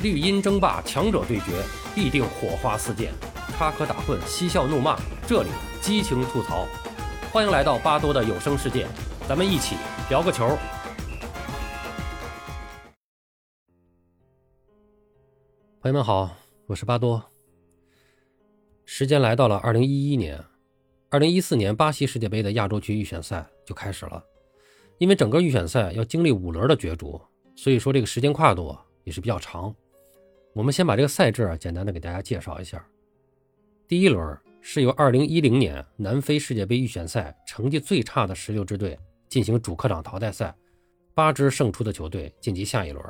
[0.00, 1.60] 绿茵争霸，强者对决，
[1.92, 3.10] 必定火花四溅，
[3.56, 5.48] 插科打诨，嬉笑怒骂，这里
[5.80, 6.68] 激情吐槽。
[7.32, 8.86] 欢迎来到巴多的有声世界，
[9.28, 9.74] 咱们一起
[10.08, 10.56] 聊个球。
[15.80, 16.30] 朋友们好，
[16.68, 17.20] 我是巴多。
[18.84, 20.40] 时间来到了二零一一年，
[21.10, 24.22] 二零一四年巴西世界杯的亚洲区预选赛就开始了。
[24.98, 27.20] 因为整个预选赛要经历五轮的角逐，
[27.56, 29.74] 所以说这个时间跨度也是比较长。
[30.58, 32.84] 我们先把这个赛制啊简单的给大家介绍一下。
[33.86, 40.52] 第一轮是由2010年南非世界杯预选赛成绩最差的十六支队进行主客场淘汰赛，
[41.14, 43.04] 八支胜出的球队晋级下一轮。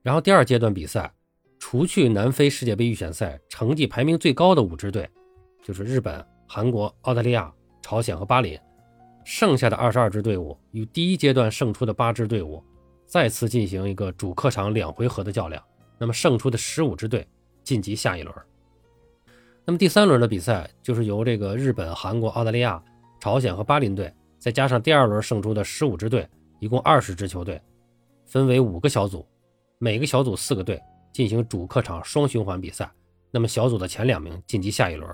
[0.00, 1.12] 然后第二阶段比赛，
[1.58, 5.10] 除去南非世界杯预选赛成绩排名最高的五支队，
[5.60, 8.56] 就是日本、韩国、澳大利亚、朝鲜和巴林，
[9.24, 12.62] 剩下的二十二支队伍与第一阶段胜出的八支队伍
[13.06, 15.60] 再次进行一个主客场两回合的较量。
[16.02, 17.24] 那么胜出的十五支队
[17.62, 18.34] 晋级下一轮。
[19.64, 22.82] 那么第三轮的比赛就是由这个日本、韩国、澳大利亚、
[23.20, 27.62] 朝鲜和巴林队，再加上第二轮胜出的十五支队，一共二十支球队，
[28.26, 29.24] 分为五个小组，
[29.78, 32.90] 每个小组四个队进行主客场双循环比赛。
[33.30, 35.08] 那么小组的前两名晋级下一轮。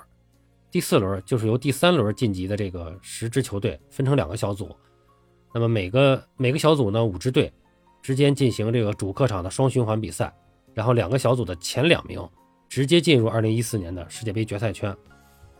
[0.71, 4.75] 第四轮就是由第三轮晋级的这个十支球队分成两个小组，
[5.53, 7.53] 那么每个每个小组呢五支队
[8.01, 10.35] 之间进行这个主客场的双循环比赛。
[10.75, 12.27] 然后两个小组的前两名
[12.69, 14.95] 直接进入2014年的世界杯决赛圈，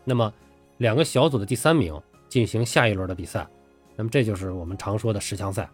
[0.05, 0.31] 那么
[0.77, 3.47] 两个小组的第三名进行下一轮的比赛，
[3.95, 5.69] 那么这就是我们常说的十强赛。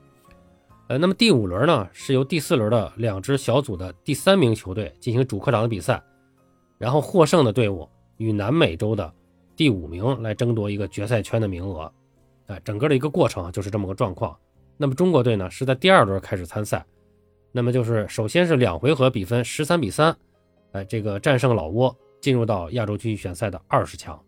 [0.88, 6.02] 呃，那么第五轮呢是由第四轮的两支小组的第三名球队进行主客场的比赛，
[6.78, 9.12] 然后获胜的队伍与南美洲的
[9.56, 11.92] 第五名来争夺一个决赛圈的名额。
[12.48, 14.38] 哎，整个的一个过程就是这么个状况。
[14.78, 16.86] 那么中国队呢是在第二轮开始参赛。
[17.56, 20.14] 那么就是首先是两回合比分十三比三，
[20.74, 24.22] 哎，这个战胜老挝，进入到亚洲区预选赛的二十强。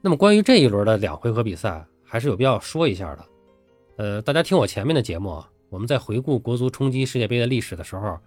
[0.00, 3.24] 那么关于这一轮的两回合比赛，还是有必要说一下的。
[3.96, 8.18] 呃，大家听我前面的节目，啊我们在回顾国足冲击世界杯的历史的时候，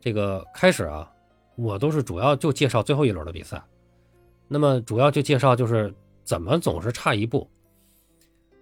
[0.00, 1.06] 这个开始啊，
[1.54, 3.62] 我都是主要就介绍最后一轮的比赛。
[4.48, 7.46] 那么主要就介绍就是怎么总是差一步。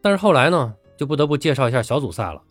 [0.03, 2.43] 但是后来呢，就不得不介绍一下小组赛了。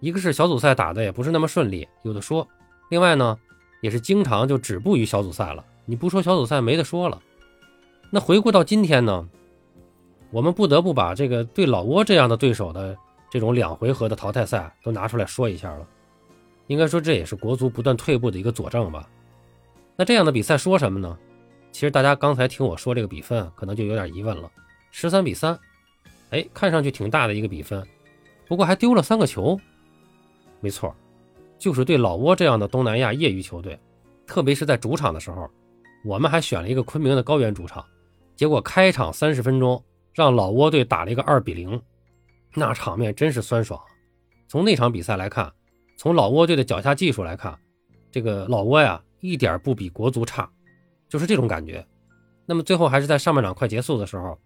[0.00, 2.46] 一个是小组赛打的也不是那么顺利，有的说；
[2.90, 3.38] 另外呢，
[3.80, 5.64] 也是经常就止步于小组赛了。
[5.84, 7.20] 你不说小组赛没得说了。
[8.10, 9.28] 那回顾到今天呢，
[10.30, 12.96] 我们不得不把这个对老挝这样的对手的
[13.30, 15.86] 这种两回合的淘汰赛都拿出来说一下了。
[16.66, 19.08] 应该说这也是国足不断退步的一个佐证吧。
[19.96, 21.18] 那这样的比赛说什么呢？
[21.72, 24.50] 其实大家刚才听我说这个比分，可能就有点疑问了：
[24.90, 25.58] 十三比三，
[26.30, 27.86] 哎，看上去挺大的一个比分，
[28.48, 29.58] 不过还丢了三个球。
[30.60, 30.94] 没错，
[31.58, 33.78] 就是对老挝这样的东南亚业余球队，
[34.26, 35.48] 特别是在主场的时候，
[36.04, 37.84] 我们还选了一个昆明的高原主场，
[38.36, 39.82] 结果开场三十分钟
[40.12, 41.80] 让老挝队打了一个二比零，
[42.54, 43.80] 那场面真是酸爽。
[44.48, 45.52] 从那场比赛来看，
[45.96, 47.58] 从老挝队的脚下技术来看，
[48.10, 50.50] 这个老挝呀一点不比国足差，
[51.08, 51.86] 就是这种感觉。
[52.46, 54.36] 那么最后还是在上半场快结束的时候，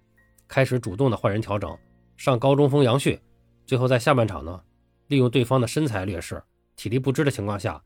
[0.46, 1.76] 开始主动的换人调整，
[2.16, 3.18] 上高中锋杨旭，
[3.66, 4.60] 最后在下半场呢。
[5.06, 6.42] 利用对方的身材劣势、
[6.76, 7.82] 体力不支的情况下，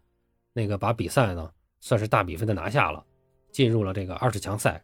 [0.53, 3.05] 那个把比赛呢算是大比分的拿下了，
[3.51, 4.83] 进入了这个二十强赛。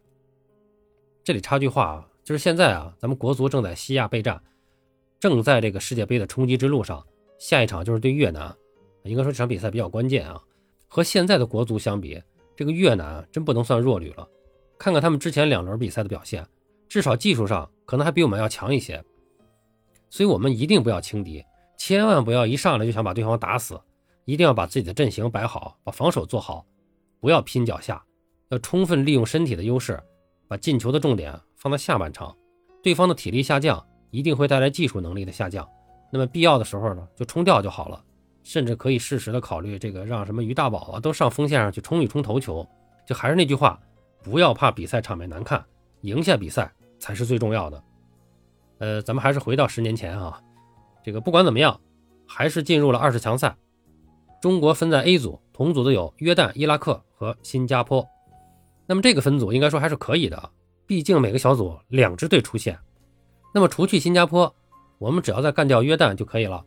[1.23, 4.43] 这里插句话啊，就是现在啊，咱们国足正在西亚备战，
[5.19, 7.05] 正在这个世界杯的冲击之路上。
[7.39, 8.55] 下一场就是对越南，
[9.03, 10.41] 应该说这场比赛比较关键啊。
[10.87, 12.23] 和现在的国足相比，
[12.55, 14.29] 这个越南真不能算弱旅了。
[14.79, 16.47] 看看他们之前两轮比赛的表现，
[16.89, 19.03] 至少技术上可能还比我们要强一些。
[20.11, 21.45] 所以我们一定不要轻敌。
[21.87, 23.79] 千万不要一上来就想把对方打死，
[24.25, 26.65] 一定要把自己的阵型摆好，把防守做好，
[27.21, 28.03] 不要拼脚下，
[28.49, 30.03] 要充分利用身体的优势，
[30.49, 32.35] 把进球的重点放在下半场。
[32.83, 35.69] 对方的体力下降，一定会带来技术能力的下降。
[36.11, 38.03] 那么必要的时候呢，就冲掉就好了，
[38.43, 42.67] 甚至可以适时的考虑这个让什么于大宝啊都上锋线上去冲一冲头球。
[43.07, 43.79] 就还是那句话，
[44.23, 45.63] 不要怕比赛场面难看，
[46.01, 47.85] 赢下比赛才是最重要的。
[48.79, 50.41] 呃，咱们还是回到十年前啊。
[51.05, 51.79] 这个不管怎么样，
[52.27, 53.55] 还是进入了二十强赛。
[54.41, 58.07] 中国分在 A 组，同组的有约旦、伊拉克和新加坡。
[58.87, 60.51] 那么这个分组应该说还是可以的，
[60.87, 62.79] 毕竟每个小组两支队出线。
[63.53, 64.53] 那么除去新加坡，
[64.99, 66.65] 我们只要再干掉约旦就可以了。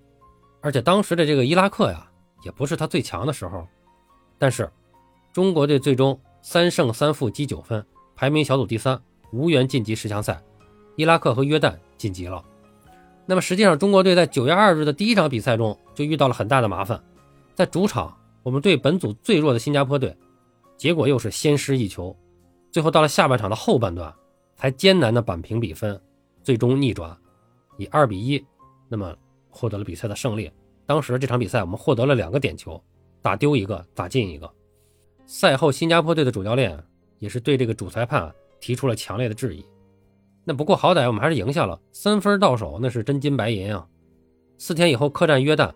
[0.61, 2.07] 而且当时的这个伊拉克呀，
[2.43, 3.67] 也不是他最强的时候。
[4.37, 4.71] 但是
[5.33, 7.83] 中国队最终三胜三负积九分，
[8.15, 8.99] 排名小组第三，
[9.31, 10.39] 无缘晋级十强赛。
[10.95, 12.43] 伊拉克和约旦晋级了。
[13.29, 17.03] 那么实际上，中国队在九月二日的第一场比赛中就遇到了很大的麻烦。
[17.53, 20.15] 在主场，我们对本组最弱的新加坡队
[20.77, 22.15] 结果又是先失一球，
[22.71, 24.13] 最后到了下半场的后半段，
[24.55, 25.99] 才艰难的扳平比分，
[26.41, 27.15] 最终逆转，
[27.77, 28.41] 以二比一，
[28.87, 29.13] 那么
[29.49, 30.49] 获得了比赛的胜利。
[30.85, 32.81] 当时这场比赛我们获得了两个点球，
[33.21, 34.49] 打丢一个，打进一个。
[35.25, 36.81] 赛后，新加坡队的主教练
[37.19, 39.65] 也是对这个主裁判提出了强烈的质疑。
[40.49, 43.85] 那不过好歹我们还是赢下了三分到手，那是真金白银啊！
[44.57, 45.73] 四天以后客战约旦，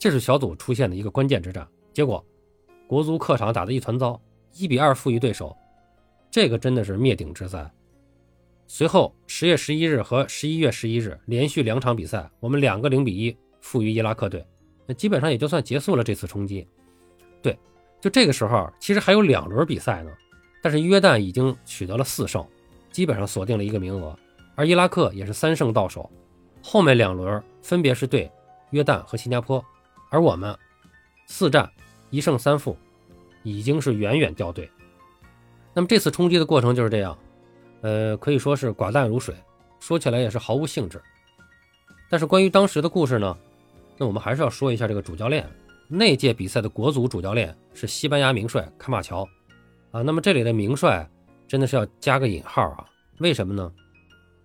[0.00, 1.64] 这是小组出现的一个关键之战。
[1.92, 2.26] 结果
[2.88, 4.20] 国足客场打得一团糟，
[4.52, 5.56] 一比二负于对手，
[6.28, 7.70] 这个真的是灭顶之灾。
[8.66, 14.44] 随后十月十一日和十一月十一日连续两场比赛，我们两个零比一负于伊拉克队，
[14.86, 16.66] 那基本上也就算结束了这次冲击。
[17.40, 17.56] 对，
[18.00, 20.10] 就这个时候其实还有两轮比赛呢，
[20.60, 22.44] 但是约旦已经取得了四胜。
[22.94, 24.16] 基本上锁定了一个名额，
[24.54, 26.08] 而伊拉克也是三胜到手，
[26.62, 28.30] 后面两轮分别是对
[28.70, 29.62] 约旦和新加坡，
[30.10, 30.56] 而我们
[31.26, 31.68] 四战
[32.10, 32.76] 一胜三负，
[33.42, 34.70] 已经是远远掉队。
[35.72, 37.18] 那么这次冲击的过程就是这样，
[37.80, 39.34] 呃，可以说是寡淡如水，
[39.80, 41.02] 说起来也是毫无兴致。
[42.08, 43.36] 但是关于当时的故事呢，
[43.98, 45.44] 那我们还是要说一下这个主教练。
[45.88, 49.28] 那届比赛的国足主教练是西班牙名帅卡马乔
[49.90, 51.10] 啊，那么这里的名帅。
[51.46, 52.88] 真的是要加个引号啊？
[53.18, 53.72] 为什么呢？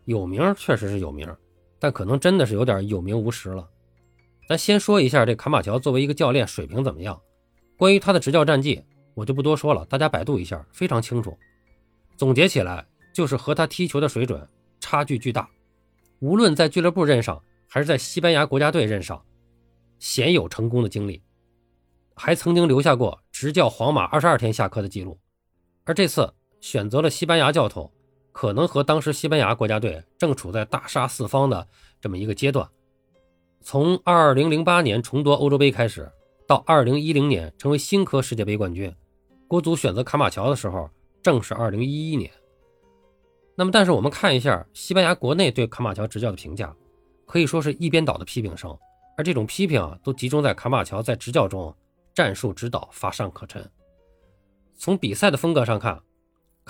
[0.06, 1.28] 有名确实是有名，
[1.78, 3.68] 但可能真的是有点有名无实了。
[4.48, 7.20] 咱先说一下这卡马乔作为一个教练水平怎么样。
[7.78, 11.38] 关于他的执教战绩，我就不多说了，大家百度一下，非常清楚。
[12.18, 14.48] 总结起来就是和他踢球的水准
[14.80, 15.48] 差距巨大。
[16.20, 19.24] 无论在俱乐部任上，还是在西班牙国家队任上，
[20.00, 21.22] 鲜有成功的经历，
[22.16, 25.20] 还曾经留下过执教皇马二十二天下课的记录。
[25.86, 26.34] 而这次。
[26.62, 27.92] 选择了西班牙教头，
[28.32, 31.68] 可能和当时西班牙国家队正处在大杀四方的
[32.00, 32.70] 这么一个阶段。
[33.62, 36.10] 从2008年重夺欧洲杯开始，
[36.48, 38.94] 到2010年成为新科世界杯冠军，
[39.48, 40.90] 国足选择卡马乔的时候
[41.22, 42.32] 正是2011年。
[43.56, 46.74] 那么，但是我们看一下西班牙国内对卡马乔执教的评价，
[47.26, 48.76] 可以说是一边倒的批评声，
[49.18, 51.76] 而这种批评啊，都集中在卡马乔在执教中
[52.14, 53.70] 战术指导乏善可陈。
[54.78, 56.02] 从比赛的风格上看。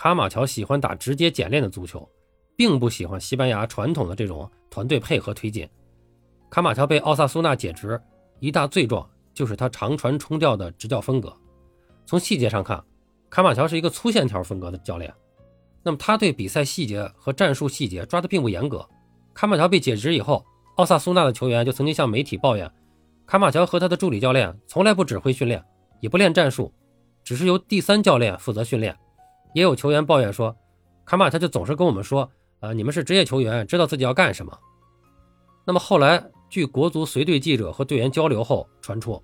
[0.01, 2.07] 卡马乔喜欢打直接简练的足球，
[2.55, 5.67] 并不喜欢西班牙传统的这种团队配合推进。
[6.49, 8.01] 卡马乔被奥萨苏纳解职，
[8.39, 11.35] 一大罪状就是他长传冲吊的执教风格。
[12.05, 12.81] 从细节上看，
[13.29, 15.13] 卡马乔是一个粗线条风格的教练。
[15.83, 18.87] 那么他对比赛细节和战术细节抓得并不严格。
[19.33, 20.45] 卡马乔被解职以后，
[20.77, 22.71] 奥萨苏纳的球员就曾经向媒体抱怨，
[23.25, 25.61] 卡马乔和他的助理教练从来不指挥训练，
[25.99, 26.73] 也不练战术，
[27.21, 28.97] 只是由第三教练负责训练。
[29.53, 30.55] 也有球员抱怨说，
[31.05, 32.29] 卡马乔就总是跟我们说，
[32.59, 34.57] 呃，你们是职业球员，知道自己要干什么。
[35.65, 39.21] 那么后来，据国足随队记者和队员交流后传出，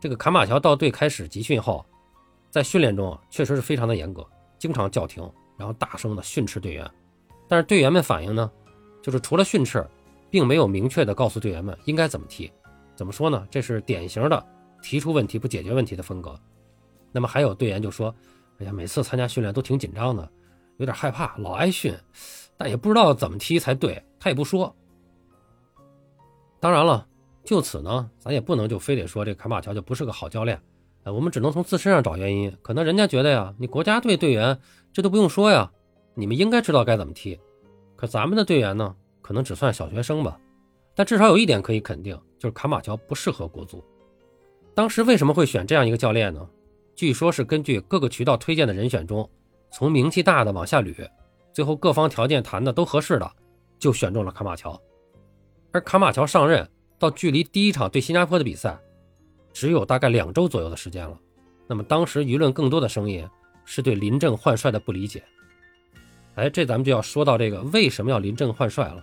[0.00, 1.84] 这个卡马乔到队开始集训后，
[2.50, 4.26] 在训练中确实是非常的严格，
[4.58, 5.22] 经常叫停，
[5.56, 6.90] 然后大声的训斥队员。
[7.48, 8.50] 但是队员们反映呢，
[9.02, 9.86] 就是除了训斥，
[10.30, 12.50] 并没有明确的告诉队员们应该怎么踢。
[12.96, 13.46] 怎么说呢？
[13.50, 14.46] 这是典型的
[14.82, 16.38] 提出问题不解决问题的风格。
[17.12, 18.12] 那么还有队员就说。
[18.60, 20.30] 哎呀，每次参加训练都挺紧张的，
[20.76, 21.94] 有点害怕，老挨训，
[22.56, 24.02] 但也不知道怎么踢才对。
[24.18, 24.74] 他也不说。
[26.60, 27.06] 当然了，
[27.42, 30.60] 就此呢，咱也不能就非得说这卡马乔就不是个好教练。
[31.04, 32.54] 哎，我们只能从自身上找原因。
[32.60, 34.58] 可能人家觉得呀，你国家队队员
[34.92, 35.72] 这都不用说呀，
[36.14, 37.40] 你们应该知道该怎么踢。
[37.96, 40.38] 可咱们的队员呢，可能只算小学生吧。
[40.94, 43.82] 但至少有一点可以肯定，就是卡马乔不适合国足。
[44.74, 46.46] 当时为什么会选这样一个教练呢？
[46.94, 49.28] 据说是根据各个渠道推荐的人选中，
[49.70, 51.08] 从名气大的往下捋，
[51.52, 53.32] 最后各方条件谈的都合适的，
[53.78, 54.78] 就选中了卡马乔。
[55.72, 56.68] 而卡马乔上任
[56.98, 58.78] 到距离第一场对新加坡的比赛，
[59.52, 61.18] 只有大概两周左右的时间了。
[61.66, 63.26] 那么当时舆论更多的声音
[63.64, 65.22] 是对临阵换帅的不理解。
[66.34, 69.02] 哎，这咱们就要说到这个为什么要临阵换帅了。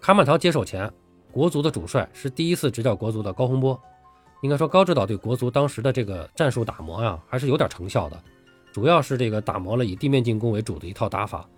[0.00, 0.90] 卡马乔接手前，
[1.30, 3.80] 国足的主帅是第一次执教国足的高洪波。
[4.44, 8.24] 应该说，高指导对国足当时的这个战术打磨呀，还是有点成效的。
[8.74, 11.48] 主要是这个打磨了以地面进攻为主的一套打法，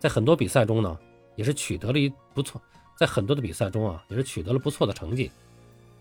[0.00, 0.98] 在很多比赛中呢，
[1.36, 2.60] 也是取得了一不错。
[2.98, 5.30] 在很多的比赛中啊，也是取得了不错的成绩。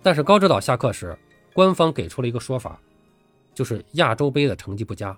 [0.02, 1.16] 但是高指导下课时，
[1.54, 2.82] 官方给出了一个说法，
[3.54, 5.16] 就是亚洲杯的成绩不佳，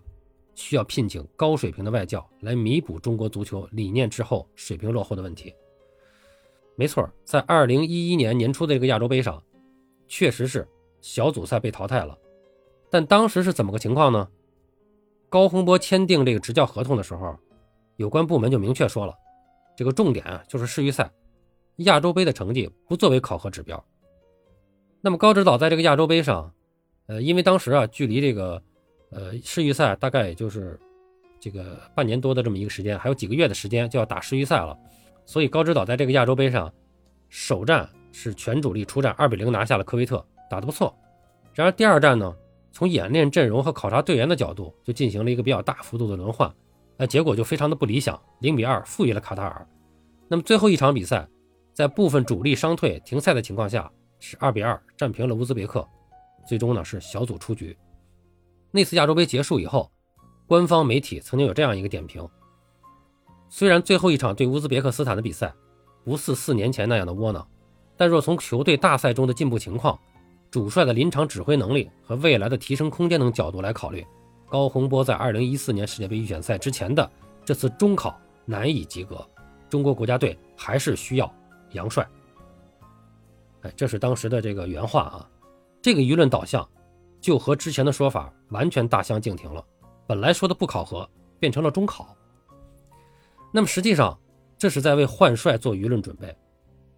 [0.56, 5.56] 需要聘请高水平的外教来弥补中国足球理念滞后、水平落后的问题。
[6.76, 9.42] 没错，在二零一一年年初的这个亚洲杯上，
[10.10, 10.68] 确实是。
[11.04, 12.18] 小组赛被淘汰了，
[12.90, 14.26] 但当时是怎么个情况呢？
[15.28, 17.38] 高洪波签订这个执教合同的时候，
[17.98, 19.14] 有关部门就明确说了，
[19.76, 21.12] 这个重点啊就是世预赛，
[21.80, 23.84] 亚洲杯的成绩不作为考核指标。
[25.02, 26.50] 那么高指导在这个亚洲杯上，
[27.08, 28.64] 呃，因为当时啊距离这个
[29.10, 30.80] 呃，世预赛大概也就是
[31.38, 34.80] 这个半年多的这么一个时间，还有几个月的时间就要打世预赛了，
[35.26, 36.74] 所以高指导在这个亚洲杯上
[37.28, 40.96] 首战是全主力出战，二比零拿下了科威特，打得不错。
[41.56, 42.32] 然而第二战呢，
[42.72, 46.54] 从演练阵容和考察队员的角度，就进行了一个比较大幅度的轮换，
[46.96, 49.68] 那结果就非常的不理想，零比二负于了卡塔尔。
[50.28, 51.28] 那么最后一场比赛，
[51.74, 55.88] 在部分主力伤退停赛的情况下，是二比二战平了乌兹别克，
[56.48, 57.76] 最终呢是小组出局。
[58.70, 59.92] 那次亚洲杯结束以后，
[60.46, 62.28] 官方媒体曾经有这样一个点评：
[63.50, 65.52] 虽然最后一场对乌兹别克斯坦的比赛
[66.04, 67.48] 不似四年前那样的窝囊，
[67.96, 70.00] 但若从球队大赛中的进步情况，
[70.54, 74.06] 主帅的临场指挥能力和未来的提升空间等角度来考虑，
[74.48, 77.12] 高洪波在2014年世界杯预选赛之前的
[77.44, 79.28] 这次中考难以及格。
[79.68, 81.34] 中国国家队还是需要
[81.72, 82.08] 杨帅。
[83.62, 85.28] 哎，这是当时的这个原话啊。
[85.82, 86.70] 这个舆论导向
[87.20, 89.66] 就和之前的说法完全大相径庭了。
[90.06, 92.16] 本来说的不考核，变成了中考。
[93.52, 94.16] 那么实际上，
[94.56, 96.32] 这是在为换帅做舆论准备。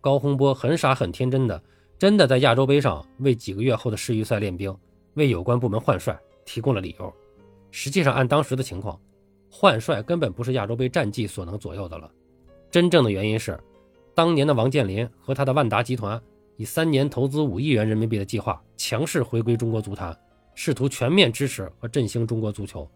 [0.02, 1.64] 高洪波很傻很天真的。
[1.98, 4.76] 真的在亚洲杯上为几个月后的世预赛练兵，
[5.14, 7.14] 为有关部门换帅提供了理由。
[7.72, 9.00] 实际上，按当时的情况，
[9.50, 12.12] 换帅根本不是亚洲杯战绩所能左右的了。
[12.70, 13.58] 真正的原因是，
[14.14, 16.22] 当年的王健林和他的万达集团
[16.58, 20.18] 以三年投资五亿元人民币的计划强势回归中国足坛，
[20.54, 22.90] 试图全面支持和振兴中国足球。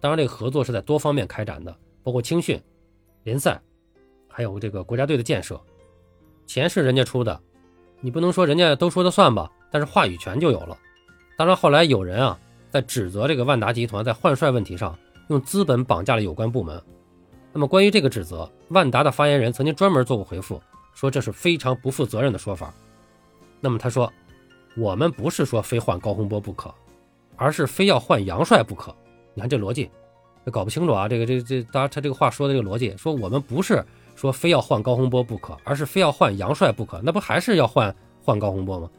[0.00, 2.60] 当然，这个合作是在多方面开展的，包括青训、
[3.24, 3.60] 联赛，
[4.28, 5.60] 还有这个国家队的建设。
[6.46, 7.40] 钱是人家出的。
[8.00, 10.76] 你不能说人家都说的算吧，但是话语权就有了。
[11.36, 12.38] 当然后来有人啊
[12.70, 14.96] 在指责这个万达集团在换帅问题上
[15.28, 16.80] 用资本绑架了有关部门。
[17.52, 20.60] 那么关于这个指责，万达的发言人曾经专门做过回复，
[20.94, 22.72] 说这是非常不负责任的说法。
[23.60, 24.12] 那么他说，
[24.76, 26.72] 我们不是说非换高洪波不可，
[27.36, 28.94] 而是非要换杨帅不可。
[29.34, 29.90] 你看这逻辑，
[30.52, 31.08] 搞不清楚啊。
[31.08, 33.84] 这个这这，当然他这个话说的这个逻辑，说我们不是。
[34.18, 38.90] 说非要换高洪波不可，而是非要换杨帅不可，那不还是要换换高洪波吗？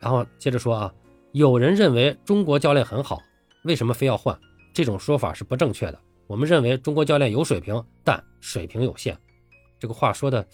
[0.00, 0.94] 然后接着说啊，
[1.32, 3.20] 有人认为中国教练很好，
[3.64, 4.38] 为什么非要换？
[4.72, 5.98] 这种说法是不正确的。
[6.28, 9.18] 我们认为中国教练有水平，但水平有限。
[9.80, 10.46] 这个话说的，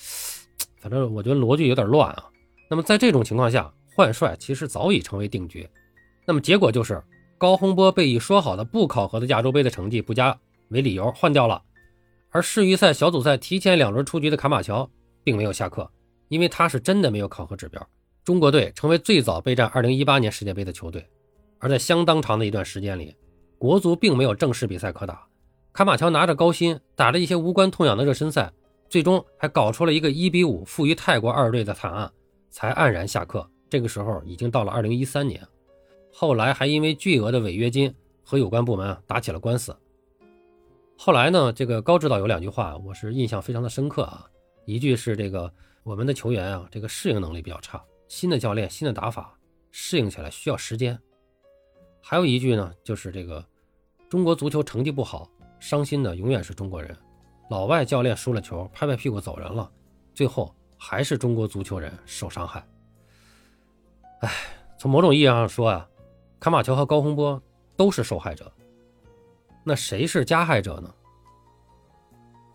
[0.80, 2.24] 反正我觉得逻辑有点乱啊。
[2.70, 5.68] 那么在这种情况下，换帅其实早已成为定局。
[6.24, 7.02] 那么结果就是
[7.36, 11.62] 高洪波被以说好的不考核的亚洲杯的成绩不佳为理由换掉了。
[12.32, 14.88] 而世预赛小组赛提前两轮出局的卡马乔
[15.22, 15.88] 并没有下课，
[16.28, 17.86] 因为他是真的没有考核指标。
[18.24, 21.06] 中国队成为最早备战2018年世界杯的球队，
[21.58, 23.14] 而在相当长的一段时间里，
[23.58, 25.26] 国足并没有正式比赛可打。
[25.74, 28.50] 卡马乔拿着高薪打了一些无关痛痒的热身赛，
[28.88, 32.10] 最终还搞出了一个1比5负于泰国二队的惨案，
[32.50, 33.46] 才黯然下课。
[33.68, 35.46] 这个时候已经到了2013年，
[36.12, 39.76] 后来还因为巨额的违约金和有关部门啊打起了官司。
[41.04, 44.24] 后来呢，这个高指导有两句话，我是印象非常的深刻啊。
[44.66, 49.36] 一句是这个我们的球员啊，这个适应能力比较差，新的教练、新的打法
[49.72, 50.96] 适应起来需要时间。
[52.00, 53.44] 还有一句呢，就是这个
[54.08, 55.28] 中国足球成绩不好，
[55.58, 56.96] 伤心的永远是中国人。
[57.50, 59.68] 老外教练输了球，拍拍屁股走人了，
[60.14, 62.64] 最后还是中国足球人受伤害。
[64.20, 64.30] 哎，
[64.78, 65.88] 从某种意义上说啊，
[66.38, 67.42] 卡马乔和高洪波
[67.76, 68.52] 都是受害者。
[69.64, 70.92] 那谁是加害者呢？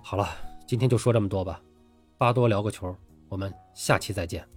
[0.01, 0.27] 好了，
[0.65, 1.61] 今天就说这么多吧。
[2.17, 2.95] 巴多聊个球，
[3.29, 4.47] 我们下期再见。